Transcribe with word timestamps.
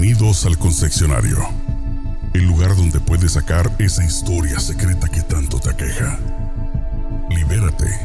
Bienvenidos 0.00 0.46
al 0.46 0.56
concesionario, 0.56 1.36
el 2.32 2.46
lugar 2.46 2.74
donde 2.74 2.98
puedes 3.00 3.32
sacar 3.32 3.70
esa 3.78 4.02
historia 4.02 4.58
secreta 4.58 5.06
que 5.10 5.20
tanto 5.20 5.60
te 5.60 5.68
aqueja. 5.68 6.18
Libérate 7.28 8.00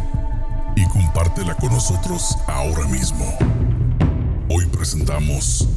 y 0.75 0.85
compártela 0.89 1.55
con 1.55 1.71
nosotros 1.71 2.35
ahora 2.47 2.85
mismo. 2.89 3.25
Hoy 4.49 4.65
presentamos 4.65 5.69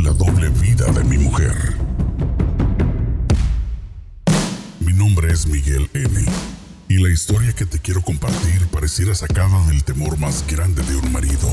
La 0.00 0.10
doble 0.10 0.48
vida 0.48 0.86
de 0.86 1.04
mi 1.04 1.18
mujer. 1.18 1.54
Mi 4.80 4.92
nombre 4.94 5.32
es 5.32 5.46
Miguel 5.46 5.88
N. 5.94 6.24
Y 6.88 6.98
la 6.98 7.08
historia 7.08 7.52
que 7.52 7.66
te 7.66 7.78
quiero 7.78 8.02
compartir 8.02 8.66
pareciera 8.66 9.14
sacada 9.14 9.64
del 9.68 9.84
temor 9.84 10.18
más 10.18 10.44
grande 10.48 10.82
de 10.82 10.96
un 10.96 11.12
marido. 11.12 11.48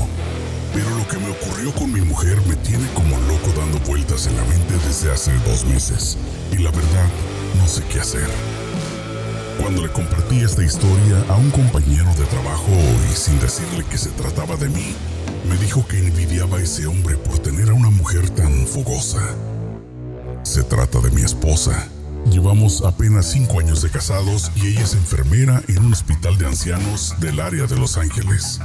Pero 0.79 0.95
lo 0.95 1.05
que 1.09 1.17
me 1.17 1.29
ocurrió 1.29 1.73
con 1.73 1.91
mi 1.91 1.99
mujer 1.99 2.41
me 2.47 2.55
tiene 2.55 2.87
como 2.93 3.17
loco 3.27 3.51
dando 3.57 3.79
vueltas 3.79 4.27
en 4.27 4.37
la 4.37 4.45
mente 4.45 4.75
desde 4.87 5.11
hace 5.11 5.33
dos 5.39 5.65
meses. 5.65 6.17
Y 6.53 6.59
la 6.59 6.71
verdad, 6.71 7.09
no 7.57 7.67
sé 7.67 7.83
qué 7.91 7.99
hacer. 7.99 8.29
Cuando 9.59 9.81
le 9.81 9.91
compartí 9.91 10.39
esta 10.39 10.63
historia 10.63 11.21
a 11.27 11.35
un 11.35 11.51
compañero 11.51 12.09
de 12.15 12.23
trabajo 12.27 12.71
y 13.11 13.13
sin 13.13 13.37
decirle 13.41 13.83
que 13.91 13.97
se 13.97 14.09
trataba 14.11 14.55
de 14.55 14.69
mí, 14.69 14.95
me 15.49 15.57
dijo 15.57 15.85
que 15.85 15.99
envidiaba 15.99 16.59
a 16.59 16.61
ese 16.61 16.87
hombre 16.87 17.17
por 17.17 17.39
tener 17.39 17.71
a 17.71 17.73
una 17.73 17.89
mujer 17.89 18.29
tan 18.29 18.65
fogosa. 18.65 19.35
Se 20.43 20.63
trata 20.63 21.01
de 21.01 21.11
mi 21.11 21.23
esposa. 21.23 21.89
Llevamos 22.31 22.83
apenas 22.85 23.25
cinco 23.25 23.59
años 23.59 23.81
de 23.81 23.89
casados 23.89 24.49
y 24.55 24.67
ella 24.67 24.83
es 24.83 24.93
enfermera 24.93 25.61
en 25.67 25.79
un 25.79 25.91
hospital 25.91 26.37
de 26.37 26.47
ancianos 26.47 27.15
del 27.19 27.41
área 27.41 27.65
de 27.65 27.75
Los 27.75 27.97
Ángeles. 27.97 28.61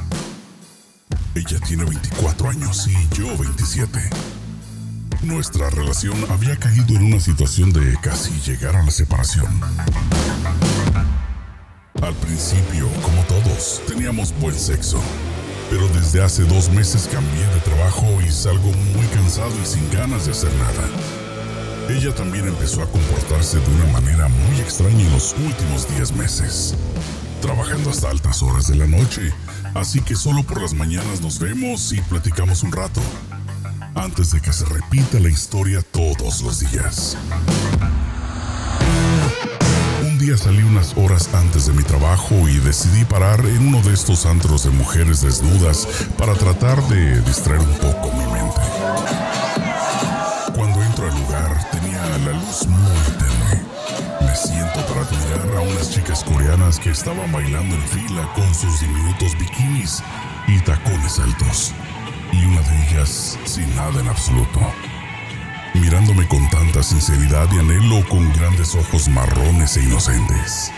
Ella 1.37 1.59
tiene 1.67 1.85
24 1.85 2.49
años 2.49 2.87
y 2.87 3.15
yo 3.17 3.37
27. 3.37 3.99
Nuestra 5.23 5.69
relación 5.69 6.15
había 6.31 6.57
caído 6.57 6.95
en 6.95 7.07
una 7.07 7.19
situación 7.19 7.73
de 7.73 7.99
casi 8.01 8.31
llegar 8.49 8.77
a 8.77 8.85
la 8.85 8.91
separación. 8.93 9.61
Al 12.01 12.15
principio, 12.15 12.89
como 13.03 13.21
todos, 13.25 13.83
teníamos 13.89 14.33
buen 14.39 14.55
sexo. 14.55 15.01
Pero 15.71 15.89
desde 15.89 16.23
hace 16.23 16.45
dos 16.45 16.71
meses 16.71 17.09
cambié 17.11 17.47
de 17.49 17.61
trabajo 17.63 18.07
y 18.25 18.31
salgo 18.31 18.71
muy 18.95 19.07
cansado 19.09 19.53
y 19.61 19.67
sin 19.67 19.91
ganas 19.91 20.27
de 20.27 20.33
hacer 20.33 20.53
nada. 20.55 20.89
Ella 21.89 22.15
también 22.15 22.47
empezó 22.47 22.81
a 22.81 22.87
comportarse 22.87 23.59
de 23.59 23.75
una 23.75 23.93
manera 23.93 24.29
muy 24.29 24.61
extraña 24.61 25.05
en 25.05 25.13
los 25.13 25.33
últimos 25.33 25.89
10 25.97 26.13
meses, 26.13 26.77
trabajando 27.43 27.91
hasta 27.91 28.11
altas 28.11 28.41
horas 28.43 28.69
de 28.69 28.77
la 28.77 28.87
noche, 28.87 29.33
así 29.75 30.01
que 30.01 30.17
solo 30.17 30.43
por 30.43 30.61
las 30.63 30.75
mañanas 30.75 31.21
nos 31.21 31.39
vemos 31.39 31.93
y 31.93 32.01
platicamos 32.03 32.63
un 32.63 32.73
rato, 32.73 33.01
antes 33.95 34.31
de 34.31 34.41
que 34.41 34.53
se 34.53 34.65
repita 34.65 35.21
la 35.21 35.29
historia 35.29 35.83
todos 35.83 36.43
los 36.43 36.61
días. 36.61 37.17
Un 40.03 40.19
día 40.19 40.37
salí 40.37 40.63
unas 40.63 40.97
horas 40.97 41.29
antes 41.35 41.67
de 41.67 41.73
mi 41.73 41.83
trabajo 41.83 42.35
y 42.49 42.59
decidí 42.59 43.05
parar 43.05 43.41
en 43.41 43.69
uno 43.69 43.83
de 43.83 43.95
estos 43.95 44.27
antros 44.27 44.65
de 44.65 44.71
mujeres 44.71 45.21
desnudas 45.23 45.87
para 46.19 46.35
tratar 46.35 46.83
de 46.89 47.21
distraer 47.23 47.61
un 47.61 47.75
poco 47.79 48.13
mi 48.13 48.25
mente. 48.33 49.24
Unas 55.75 55.91
chicas 55.91 56.23
coreanas 56.25 56.79
que 56.79 56.91
estaban 56.91 57.31
bailando 57.33 57.75
en 57.75 57.83
fila 57.83 58.31
con 58.35 58.55
sus 58.55 58.81
diminutos 58.81 59.37
bikinis 59.39 60.03
y 60.47 60.59
tacones 60.61 61.19
altos. 61.19 61.73
Y 62.33 62.45
una 62.45 62.61
de 62.63 62.87
ellas 62.87 63.39
sin 63.45 63.75
nada 63.75 64.01
en 64.01 64.09
absoluto 64.09 64.61
mirándome 65.75 66.27
con 66.29 66.49
tanta 66.51 66.83
sinceridad 66.83 67.49
y 67.53 67.59
anhelo 67.59 68.09
con 68.09 68.33
grandes 68.35 68.75
ojos 68.77 69.09
marrones 69.09 69.77
e 69.77 69.83
inocentes. 69.83 70.71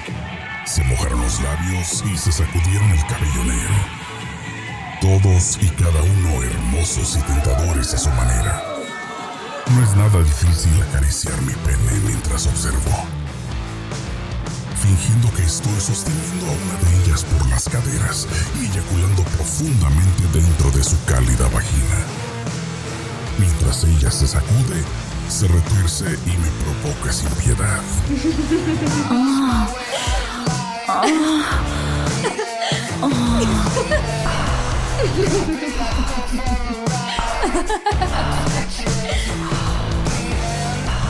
Se 0.64 0.82
mojaron 0.84 1.20
los 1.20 1.40
labios 1.42 2.02
y 2.10 2.16
se 2.16 2.32
sacudieron 2.32 2.90
el 2.90 3.06
cabello 3.06 3.44
negro. 3.44 3.74
Todos 5.02 5.58
y 5.60 5.68
cada 5.68 6.02
uno 6.02 6.42
hermosos 6.42 7.18
y 7.18 7.22
tentadores 7.22 7.92
a 7.92 7.98
su 7.98 8.10
manera. 8.10 8.64
No 9.70 9.82
es 9.84 9.94
nada 9.96 10.22
difícil 10.22 10.82
acariciar 10.82 11.40
mi 11.42 11.52
pene 11.52 12.00
mientras 12.04 12.46
observo. 12.46 13.15
Fingiendo 14.86 15.32
que 15.32 15.42
estoy 15.42 15.80
sosteniendo 15.80 16.46
a 16.46 16.50
una 16.50 16.78
de 16.88 17.02
ellas 17.02 17.24
por 17.24 17.44
las 17.48 17.68
caderas 17.68 18.28
eyaculando 18.56 19.24
profundamente 19.36 20.22
dentro 20.32 20.70
de 20.70 20.84
su 20.84 20.96
cálida 21.04 21.48
vagina. 21.48 21.98
Mientras 23.36 23.82
ella 23.82 24.12
se 24.12 24.28
sacude, 24.28 24.84
se 25.28 25.48
retuerce 25.48 26.04
y 26.24 26.36
me 26.38 26.48
provoca 26.62 27.12
sin 27.12 27.28
piedad. 27.30 27.80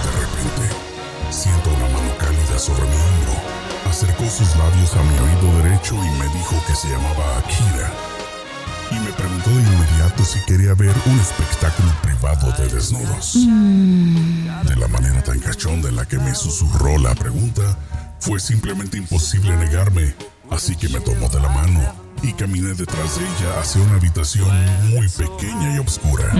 De 0.03 0.11
repente, 0.19 0.75
siento 1.31 1.69
una 1.69 1.89
mano 1.91 2.17
cálida 2.19 2.59
sobre 2.59 2.83
mi 2.85 2.97
hombro. 2.97 3.56
Acercó 3.97 4.29
sus 4.29 4.55
labios 4.57 4.95
a 4.95 5.03
mi 5.05 5.19
oído 5.21 5.63
derecho 5.63 5.95
y 5.95 6.19
me 6.19 6.29
dijo 6.29 6.63
que 6.67 6.75
se 6.75 6.87
llamaba 6.87 7.39
Akira 7.39 7.91
y 8.91 8.95
me 8.97 9.11
preguntó 9.15 9.49
de 9.49 9.63
inmediato 9.63 10.23
si 10.23 10.39
quería 10.41 10.75
ver 10.75 10.95
un 11.07 11.19
espectáculo 11.19 11.91
privado 12.03 12.53
de 12.59 12.69
desnudos. 12.69 13.47
De 14.69 14.77
la 14.77 14.87
manera 14.89 15.25
tan 15.25 15.41
cachonda 15.41 15.89
en 15.89 15.97
la 15.97 16.05
que 16.05 16.19
me 16.19 16.35
susurró 16.35 16.99
la 16.99 17.15
pregunta, 17.15 17.63
fue 18.21 18.39
simplemente 18.39 18.99
imposible 18.99 19.57
negarme, 19.57 20.15
así 20.51 20.77
que 20.77 20.91
me 20.91 21.01
tomó 21.01 21.31
de 21.31 21.41
la 21.41 21.49
mano 21.49 21.81
y 22.23 22.35
caminé 22.35 22.75
detrás 22.75 23.19
de 23.19 23.25
ella 23.25 23.61
hacia 23.61 23.81
una 23.81 23.95
habitación 23.95 24.51
muy 24.91 25.09
pequeña 25.09 25.75
y 25.75 25.79
oscura, 25.79 26.35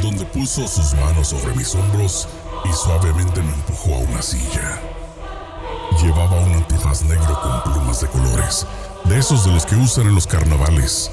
donde 0.00 0.24
puso 0.26 0.68
sus 0.68 0.94
manos 0.94 1.30
sobre 1.30 1.52
mis 1.56 1.74
hombros 1.74 2.28
y 2.64 2.72
suavemente 2.72 3.42
me 3.42 3.52
empujó 3.52 3.96
a 3.96 3.98
una 3.98 4.22
silla. 4.22 5.01
Llevaba 6.02 6.40
un 6.40 6.52
antifaz 6.54 7.02
negro 7.02 7.40
con 7.40 7.72
plumas 7.72 8.00
de 8.00 8.08
colores, 8.08 8.66
de 9.04 9.18
esos 9.18 9.44
de 9.44 9.52
los 9.52 9.64
que 9.64 9.76
usan 9.76 10.08
en 10.08 10.16
los 10.16 10.26
carnavales. 10.26 11.12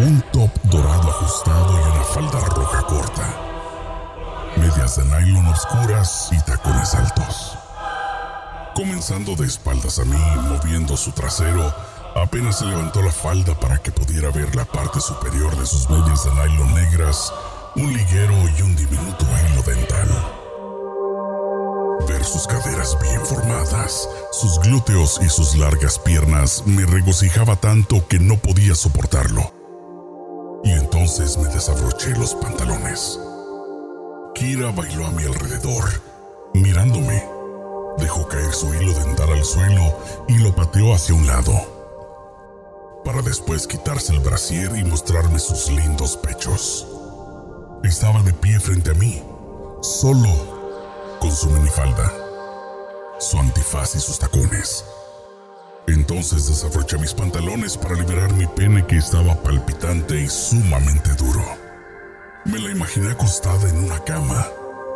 Un 0.00 0.22
top 0.32 0.50
dorado 0.64 1.08
ajustado 1.08 1.72
y 1.72 1.90
una 1.90 2.04
falda 2.04 2.38
roja 2.40 2.82
corta. 2.82 3.34
Medias 4.58 4.96
de 4.96 5.04
nylon 5.06 5.46
oscuras 5.46 6.28
y 6.30 6.38
tacones 6.42 6.94
altos. 6.94 7.56
Comenzando 8.74 9.34
de 9.34 9.46
espaldas 9.46 9.98
a 9.98 10.04
mí, 10.04 10.22
moviendo 10.46 10.94
su 10.98 11.12
trasero, 11.12 11.74
apenas 12.14 12.58
se 12.58 12.66
levantó 12.66 13.00
la 13.00 13.12
falda 13.12 13.58
para 13.58 13.78
que 13.78 13.92
pudiera 13.92 14.30
ver 14.30 14.54
la 14.54 14.66
parte 14.66 15.00
superior 15.00 15.56
de 15.56 15.64
sus 15.64 15.88
medias 15.88 16.24
de 16.24 16.32
nylon 16.32 16.74
negras, 16.74 17.32
un 17.76 17.90
liguero 17.90 18.34
y 18.58 18.60
un 18.60 18.76
diminuto 18.76 19.24
hilo 19.24 19.62
dental 19.62 20.41
sus 22.24 22.46
caderas 22.46 22.96
bien 23.02 23.24
formadas, 23.24 24.08
sus 24.32 24.60
glúteos 24.60 25.20
y 25.22 25.28
sus 25.28 25.56
largas 25.56 25.98
piernas 25.98 26.64
me 26.66 26.84
regocijaba 26.84 27.56
tanto 27.56 28.06
que 28.08 28.18
no 28.18 28.36
podía 28.36 28.74
soportarlo. 28.74 29.52
Y 30.64 30.70
entonces 30.72 31.38
me 31.38 31.48
desabroché 31.48 32.10
los 32.10 32.34
pantalones. 32.34 33.18
Kira 34.34 34.70
bailó 34.70 35.06
a 35.06 35.10
mi 35.10 35.24
alrededor, 35.24 35.84
mirándome. 36.54 37.24
Dejó 37.98 38.26
caer 38.28 38.52
su 38.52 38.72
hilo 38.74 38.92
dental 38.94 39.30
al 39.32 39.44
suelo 39.44 39.98
y 40.28 40.38
lo 40.38 40.54
pateó 40.54 40.94
hacia 40.94 41.14
un 41.14 41.26
lado. 41.26 41.52
Para 43.04 43.22
después 43.22 43.66
quitarse 43.66 44.12
el 44.12 44.20
brasier 44.20 44.76
y 44.76 44.84
mostrarme 44.84 45.38
sus 45.38 45.70
lindos 45.70 46.16
pechos. 46.16 46.86
Estaba 47.84 48.22
de 48.22 48.32
pie 48.32 48.60
frente 48.60 48.92
a 48.92 48.94
mí, 48.94 49.22
solo 49.82 50.51
con 51.22 51.30
su 51.30 51.48
minifalda, 51.50 52.12
su 53.20 53.38
antifaz 53.38 53.94
y 53.94 54.00
sus 54.00 54.18
tacones. 54.18 54.84
Entonces 55.86 56.48
desabroché 56.48 56.98
mis 56.98 57.14
pantalones 57.14 57.76
para 57.76 57.94
liberar 57.94 58.32
mi 58.32 58.48
pene 58.48 58.84
que 58.88 58.96
estaba 58.96 59.40
palpitante 59.40 60.20
y 60.20 60.28
sumamente 60.28 61.14
duro. 61.14 61.44
Me 62.44 62.58
la 62.58 62.72
imaginé 62.72 63.12
acostada 63.12 63.68
en 63.68 63.84
una 63.84 64.02
cama, 64.02 64.48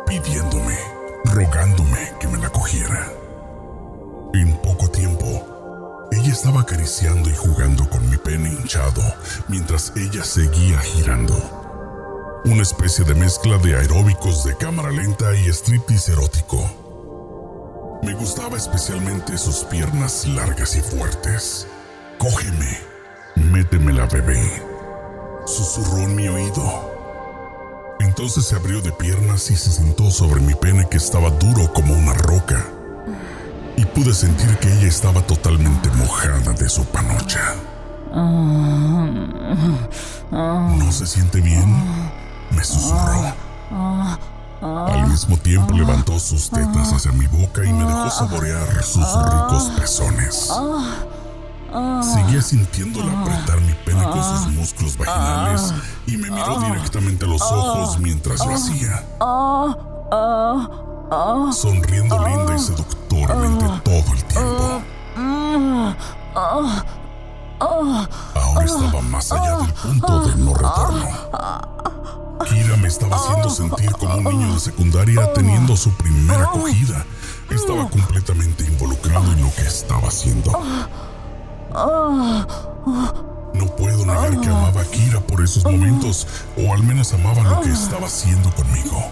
pidiéndome, 0.05 0.77
rogándome 1.23 2.11
que 2.19 2.27
me 2.27 2.39
la 2.39 2.49
cogiera. 2.49 3.09
En 4.33 4.53
poco 4.57 4.89
tiempo, 4.89 6.07
ella 6.11 6.33
estaba 6.33 6.59
acariciando 6.59 7.29
y 7.29 7.35
jugando 7.35 7.89
con 7.89 8.09
mi 8.09 8.17
pene 8.17 8.49
hinchado 8.49 9.01
mientras 9.47 9.93
ella 9.95 10.25
seguía 10.25 10.77
girando 10.79 11.56
una 12.49 12.61
especie 12.61 13.03
de 13.03 13.13
mezcla 13.13 13.57
de 13.57 13.75
aeróbicos 13.75 14.45
de 14.45 14.55
cámara 14.55 14.89
lenta 14.89 15.35
y 15.35 15.49
striptease 15.49 16.13
erótico. 16.13 17.99
Me 18.03 18.13
gustaba 18.13 18.55
especialmente 18.55 19.37
sus 19.37 19.65
piernas 19.65 20.25
largas 20.25 20.77
y 20.77 20.81
fuertes. 20.81 21.67
Cógeme, 22.17 22.77
métemela, 23.35 24.05
bebé. 24.05 24.63
Susurró 25.45 25.97
en 26.03 26.15
mi 26.15 26.27
oído. 26.29 27.97
Entonces 27.99 28.45
se 28.45 28.55
abrió 28.55 28.81
de 28.81 28.93
piernas 28.93 29.51
y 29.51 29.57
se 29.57 29.69
sentó 29.69 30.09
sobre 30.09 30.39
mi 30.39 30.55
pene 30.55 30.87
que 30.89 30.97
estaba 30.97 31.29
duro 31.31 31.73
como 31.73 31.93
una 31.93 32.13
roca. 32.13 32.65
Y 33.75 33.85
pude 33.85 34.13
sentir 34.13 34.57
que 34.59 34.71
ella 34.71 34.87
estaba 34.87 35.21
totalmente 35.21 35.89
mojada 35.91 36.53
de 36.53 36.69
su 36.69 36.85
panocha. 36.85 37.55
¿No 40.31 40.91
se 40.91 41.05
siente 41.05 41.41
bien? 41.41 42.16
Me 42.51 42.63
susurró. 42.63 43.33
Al 44.61 45.07
mismo 45.07 45.37
tiempo 45.37 45.73
levantó 45.73 46.19
sus 46.19 46.49
tetas 46.49 46.91
hacia 46.91 47.11
mi 47.11 47.27
boca 47.27 47.63
y 47.63 47.71
me 47.71 47.85
dejó 47.85 48.09
saborear 48.09 48.83
sus 48.83 49.05
ricos 49.05 49.71
pezones. 49.77 50.51
Seguía 52.01 52.41
sintiéndola 52.41 53.21
apretar 53.21 53.61
mi 53.61 53.73
pene 53.85 54.03
con 54.03 54.23
sus 54.23 54.47
músculos 54.53 54.97
vaginales 54.97 55.73
y 56.07 56.17
me 56.17 56.31
miró 56.31 56.59
directamente 56.59 57.25
a 57.25 57.27
los 57.27 57.41
ojos 57.41 57.99
mientras 57.99 58.39
lo 58.45 58.55
hacía. 58.55 59.03
Sonriendo 61.53 62.17
linda 62.27 62.55
y 62.55 62.59
seductoramente 62.59 63.65
todo 63.83 64.13
el 64.13 64.23
tiempo. 64.25 64.81
Ahora 67.59 68.65
estaba 68.65 69.01
más 69.01 69.31
allá 69.31 69.57
del 69.57 69.73
punto 69.73 70.19
de 70.21 70.35
no 70.35 70.53
retorno. 70.53 71.07
Kira 72.45 72.77
me 72.77 72.87
estaba 72.87 73.17
haciendo 73.17 73.49
sentir 73.49 73.91
como 73.91 74.15
un 74.15 74.23
niño 74.23 74.53
de 74.53 74.59
secundaria 74.59 75.33
teniendo 75.33 75.75
su 75.75 75.91
primera 75.91 76.43
acogida. 76.43 77.05
Estaba 77.49 77.89
completamente 77.89 78.65
involucrado 78.65 79.31
en 79.31 79.41
lo 79.41 79.53
que 79.55 79.61
estaba 79.63 80.07
haciendo. 80.07 80.51
No 83.53 83.75
puedo 83.75 84.05
negar 84.05 84.39
que 84.39 84.49
amaba 84.49 84.81
a 84.81 84.85
Kira 84.85 85.19
por 85.21 85.43
esos 85.43 85.63
momentos, 85.63 86.27
o 86.57 86.73
al 86.73 86.83
menos 86.83 87.13
amaba 87.13 87.43
lo 87.43 87.61
que 87.61 87.71
estaba 87.71 88.07
haciendo 88.07 88.51
conmigo. 88.51 89.11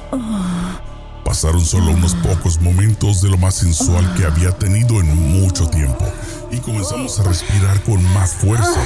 Pasaron 1.24 1.66
solo 1.66 1.92
unos 1.92 2.14
pocos 2.16 2.62
momentos 2.62 3.22
de 3.22 3.30
lo 3.30 3.38
más 3.38 3.56
sensual 3.56 4.14
que 4.14 4.26
había 4.26 4.52
tenido 4.52 5.00
en 5.00 5.42
mucho 5.42 5.68
tiempo, 5.68 6.06
y 6.52 6.60
comenzamos 6.60 7.20
a 7.20 7.24
respirar 7.24 7.82
con 7.84 8.04
más 8.14 8.34
fuerza 8.34 8.82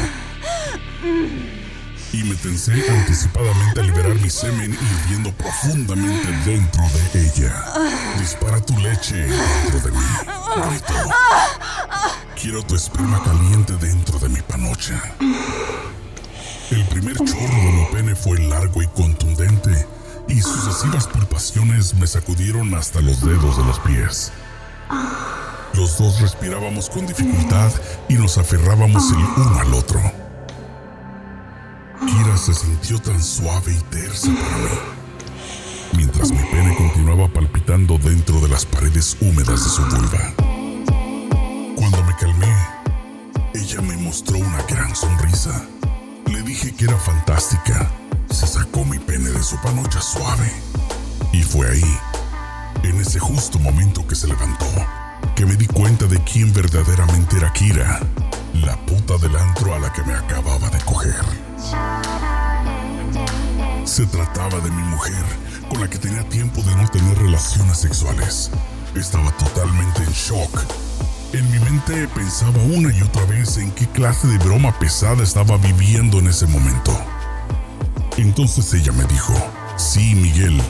y 2.12 2.24
me 2.24 2.36
tensé 2.36 2.74
anticipadamente 2.90 3.80
a 3.80 3.84
liberar 3.84 4.16
mi 4.16 4.30
semen 4.30 4.74
hirviendo 4.74 5.32
profundamente 5.34 6.32
dentro 6.46 6.84
de 7.14 7.22
ella. 7.22 7.66
Dispara 8.18 8.60
tu 8.62 8.78
leche 8.80 9.16
dentro 9.16 9.80
de 9.80 9.92
mí. 9.92 10.06
Grito. 10.70 10.94
Quiero 12.42 12.64
tu 12.64 12.76
esperma 12.76 13.22
caliente 13.24 13.74
dentro 13.74 14.18
de 14.20 14.30
mi 14.30 14.42
panocha. 14.42 15.00
El 16.72 16.86
primer 16.88 17.18
chorro 17.18 17.58
de 17.58 17.72
mi 17.72 17.86
pene 17.92 18.16
fue 18.16 18.40
largo 18.40 18.82
y 18.82 18.88
contundente, 18.88 19.88
y 20.28 20.42
sucesivas 20.42 21.08
pulpaciones 21.08 21.96
me 21.96 22.08
sacudieron 22.08 22.74
hasta 22.76 23.02
los 23.02 23.22
dedos 23.22 23.58
de 23.58 23.64
los 23.66 23.80
pies. 23.80 24.32
Los 25.74 25.98
dos 25.98 26.20
respirábamos 26.22 26.90
con 26.90 27.06
dificultad 27.06 27.72
y 28.08 28.16
nos 28.16 28.38
aferrábamos 28.38 29.12
el 29.12 29.18
uno 29.18 29.60
al 29.60 29.74
otro. 29.74 30.29
Se 32.40 32.54
sintió 32.54 33.00
tan 33.02 33.22
suave 33.22 33.74
y 33.74 33.94
tersa 33.94 34.28
para 34.28 34.58
mí, 34.58 34.80
mientras 35.98 36.32
mi 36.32 36.42
pene 36.44 36.74
continuaba 36.74 37.28
palpitando 37.28 37.98
dentro 37.98 38.40
de 38.40 38.48
las 38.48 38.66
paredes 38.66 39.18
húmedas 39.20 39.66
de 39.66 39.70
su 39.70 39.82
vulva. 39.84 40.34
Cuando 41.76 42.02
me 42.06 42.16
calmé, 42.16 42.56
ella 43.54 43.82
me 43.82 43.98
mostró 43.98 44.38
una 44.38 44.64
gran 44.64 44.96
sonrisa. 44.96 45.64
Le 46.28 46.42
dije 46.44 46.74
que 46.74 46.86
era 46.86 46.98
fantástica. 46.98 47.92
Se 48.32 48.48
sacó 48.48 48.86
mi 48.86 49.00
pene 49.00 49.30
de 49.30 49.44
su 49.44 49.60
panocha 49.62 50.02
suave. 50.02 50.50
Y 51.34 51.44
fue 51.44 51.70
ahí, 51.70 51.98
en 52.84 53.02
ese 53.02 53.20
justo 53.20 53.60
momento 53.60 54.08
que 54.08 54.16
se 54.16 54.28
levantó, 54.28 54.66
que 55.36 55.46
me 55.46 55.56
di 55.56 55.68
cuenta 55.68 56.06
de 56.06 56.24
quién 56.24 56.54
verdaderamente 56.54 57.36
era 57.36 57.52
Kira, 57.52 58.00
la 58.54 58.78
puta 58.86 59.18
del 59.18 59.36
antro 59.36 59.76
a 59.76 59.80
la 59.80 59.92
que 59.92 60.04
me 60.04 60.14
acababa 60.14 60.70
de 60.70 60.80
coger. 60.80 61.49
Se 63.86 64.06
trataba 64.06 64.60
de 64.60 64.70
mi 64.70 64.84
mujer, 64.84 65.26
con 65.68 65.82
la 65.82 65.90
que 65.90 65.98
tenía 65.98 66.24
tiempo 66.30 66.62
de 66.62 66.76
no 66.76 66.88
tener 66.90 67.18
relaciones 67.18 67.78
sexuales. 67.78 68.52
Estaba 68.96 69.32
totalmente 69.38 70.04
en 70.04 70.12
shock. 70.12 70.64
En 71.34 71.50
mi 71.52 71.60
mente 71.60 72.08
pensaba 72.10 72.58
una 72.64 72.96
y 72.96 73.02
otra 73.02 73.26
vez 73.26 73.58
en 73.58 73.72
qué 73.72 73.88
clase 73.88 74.28
de 74.28 74.38
broma 74.38 74.78
pesada 74.80 75.22
estaba 75.22 75.58
viviendo 75.58 76.20
en 76.20 76.28
ese 76.28 76.48
momento. 76.48 76.98
Entonces 78.18 78.74
ella 78.74 78.92
me 78.94 79.06
dijo, 79.06 79.34
sí, 79.76 80.16
Miguel, 80.16 80.62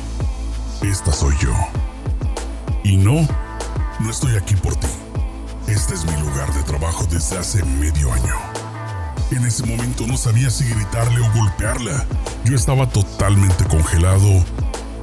esta 0.81 1.13
soy 1.13 1.35
yo. 1.39 1.53
Y 2.83 2.97
no, 2.97 3.27
no 3.99 4.09
estoy 4.09 4.35
aquí 4.35 4.55
por 4.55 4.75
ti. 4.75 4.87
Este 5.67 5.93
es 5.93 6.05
mi 6.05 6.19
lugar 6.21 6.53
de 6.53 6.63
trabajo 6.63 7.05
desde 7.09 7.37
hace 7.37 7.63
medio 7.63 8.11
año. 8.11 8.58
En 9.31 9.45
ese 9.45 9.63
momento 9.63 10.07
no 10.07 10.17
sabía 10.17 10.49
si 10.49 10.65
gritarle 10.65 11.21
o 11.21 11.31
golpearla. 11.33 12.03
Yo 12.45 12.55
estaba 12.55 12.89
totalmente 12.89 13.63
congelado 13.65 14.43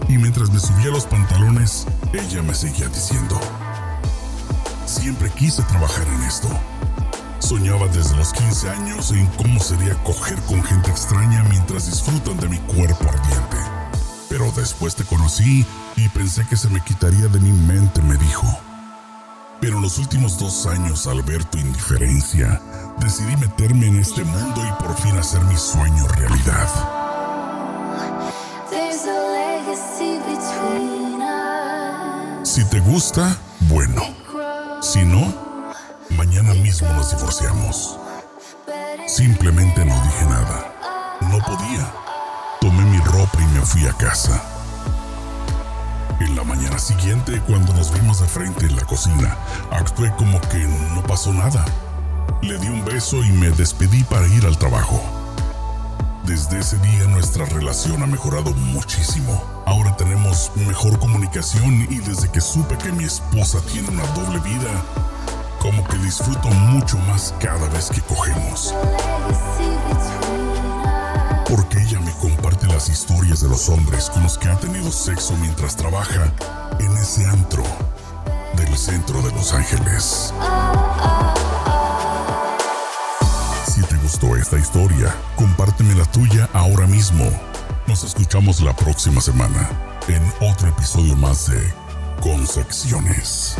y 0.08 0.19
mientras 0.19 0.50
me 0.50 0.58
subía 0.58 0.90
los 0.90 1.06
pantalones, 1.06 1.87
ella 2.12 2.43
me 2.43 2.55
seguía 2.55 2.88
diciendo, 2.88 3.38
siempre 4.84 5.31
quise 5.31 5.62
trabajar 5.62 6.06
en 6.08 6.23
esto. 6.25 6.49
Soñaba 7.38 7.87
desde 7.87 8.17
los 8.17 8.32
15 8.32 8.69
años 8.69 9.12
en 9.12 9.26
cómo 9.37 9.61
sería 9.61 9.94
coger 10.02 10.40
con 10.43 10.61
gente 10.64 10.90
extraña 10.90 11.44
mientras 11.44 11.87
disfrutan 11.87 12.37
de 12.38 12.49
mi 12.49 12.58
cuerpo 12.58 13.05
ardiente. 13.08 13.56
Pero 14.28 14.50
después 14.52 14.96
te 14.96 15.05
conocí 15.05 15.64
y 15.94 16.08
pensé 16.08 16.44
que 16.49 16.56
se 16.56 16.69
me 16.69 16.81
quitaría 16.81 17.28
de 17.28 17.38
mi 17.38 17.52
mente, 17.52 18.02
me 18.02 18.17
dijo. 18.17 18.66
Pero 19.61 19.76
en 19.76 19.82
los 19.82 19.99
últimos 19.99 20.38
dos 20.38 20.67
años, 20.67 21.06
al 21.06 21.23
ver 21.23 21.44
tu 21.44 21.58
indiferencia, 21.58 22.61
decidí 22.99 23.37
meterme 23.37 23.87
en 23.87 23.99
este 23.99 24.23
mundo 24.25 24.62
y 24.64 24.82
por 24.82 24.94
fin 24.97 25.17
hacer 25.17 25.41
mi 25.44 25.56
sueño 25.56 26.06
realidad. 26.08 26.69
Si 32.44 32.64
te 32.64 32.81
gusta, 32.81 33.37
bueno. 33.61 34.03
Si 34.81 35.05
no, 35.05 35.35
mañana 36.11 36.55
mismo 36.55 36.88
nos 36.93 37.11
divorciamos. 37.11 37.99
Simplemente 39.06 39.85
no 39.85 39.94
dije 40.02 40.25
nada. 40.26 40.73
No 41.23 41.38
podía. 41.38 41.93
Tomé 42.61 42.82
mi 42.85 42.99
ropa 42.99 43.38
y 43.41 43.47
me 43.55 43.61
fui 43.61 43.87
a 43.87 43.92
casa. 43.95 44.56
La 46.37 46.45
mañana 46.45 46.78
siguiente, 46.78 47.40
cuando 47.49 47.73
nos 47.73 47.90
vimos 47.95 48.21
de 48.21 48.26
frente 48.26 48.66
en 48.66 48.76
la 48.76 48.85
cocina, 48.85 49.38
actué 49.71 50.12
como 50.19 50.38
que 50.43 50.59
no 50.95 51.02
pasó 51.02 51.33
nada. 51.33 51.64
Le 52.43 52.59
di 52.59 52.69
un 52.69 52.85
beso 52.85 53.25
y 53.25 53.31
me 53.31 53.49
despedí 53.49 54.05
para 54.05 54.28
ir 54.28 54.45
al 54.45 54.59
trabajo. 54.59 55.02
Desde 56.25 56.59
ese 56.59 56.76
día 56.81 57.07
nuestra 57.07 57.47
relación 57.47 58.02
ha 58.02 58.07
mejorado 58.07 58.52
muchísimo. 58.52 59.43
Ahora 59.64 59.97
tenemos 59.97 60.52
mejor 60.57 60.99
comunicación 60.99 61.87
y 61.88 62.00
desde 62.00 62.31
que 62.31 62.43
supe 62.43 62.76
que 62.76 62.93
mi 62.93 63.05
esposa 63.05 63.59
tiene 63.73 63.88
una 63.88 64.05
doble 64.09 64.38
vida, 64.40 64.85
como 65.59 65.83
que 65.85 65.97
disfruto 65.97 66.49
mucho 66.49 66.99
más 67.09 67.33
cada 67.40 67.66
vez 67.71 67.88
que 67.88 68.02
cogemos. 68.02 68.75
Porque 71.49 71.81
ella 71.81 72.00
me 72.00 72.12
comparte 72.12 72.67
las 72.67 72.88
historias 72.88 73.41
de 73.41 73.49
los 73.49 73.69
hombres 73.69 74.11
con 74.11 74.23
los 74.25 74.37
que 74.37 74.49
ha 74.49 74.59
tenido 74.59 74.91
sexo 74.91 75.37
mientras 75.37 75.76
trabaja 75.76 76.33
en 76.81 76.97
ese 76.97 77.25
antro 77.26 77.62
del 78.57 78.76
centro 78.76 79.23
de 79.23 79.31
Los 79.33 79.53
Ángeles. 79.53 80.35
Si 83.73 83.81
te 83.83 83.97
gustó 83.97 84.37
esta 84.37 84.59
historia, 84.59 85.15
compárteme 85.37 85.95
la 85.95 86.05
tuya 86.07 86.49
ahora 86.53 86.87
mismo. 86.87 87.25
Nos 87.87 88.03
escuchamos 88.03 88.61
la 88.61 88.75
próxima 88.75 89.21
semana 89.21 89.71
en 90.09 90.23
otro 90.41 90.69
episodio 90.69 91.15
más 91.17 91.47
de 91.49 91.73
Concepciones. 92.21 93.57